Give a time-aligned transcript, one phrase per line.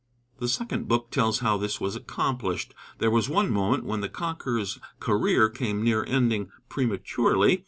[0.39, 2.73] The second book tells how this was accomplished.
[2.97, 7.59] There was one moment when the conqueror's career came near ending prematurely.